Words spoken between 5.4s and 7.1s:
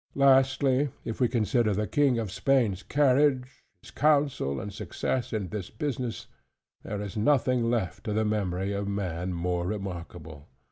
this business, there